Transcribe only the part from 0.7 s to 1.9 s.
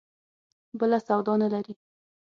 بله سودا نه لري.